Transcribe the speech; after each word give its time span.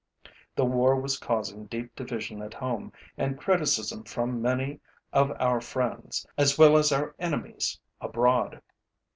The 0.55 0.65
war 0.65 0.95
was 0.99 1.19
causing 1.19 1.67
deep 1.67 1.95
division 1.95 2.41
at 2.41 2.55
home 2.55 2.91
and 3.19 3.37
criticism 3.37 4.03
from 4.03 4.41
many 4.41 4.79
of 5.13 5.29
our 5.39 5.61
friends, 5.61 6.25
as 6.39 6.57
well 6.57 6.75
as 6.75 6.91
our 6.91 7.13
enemies, 7.19 7.79
abroad. 7.99 8.63